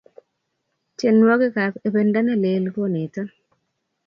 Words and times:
tienwokik 0.97 1.55
ap 1.65 1.73
ependo 1.87 2.19
nelel 2.23 2.63
koneto 2.73 3.23